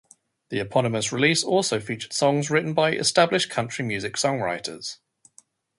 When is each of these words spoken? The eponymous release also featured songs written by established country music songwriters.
The 0.49 0.57
eponymous 0.59 1.11
release 1.11 1.43
also 1.43 1.79
featured 1.79 2.11
songs 2.11 2.49
written 2.49 2.73
by 2.73 2.93
established 2.93 3.51
country 3.51 3.85
music 3.85 4.15
songwriters. 4.15 4.97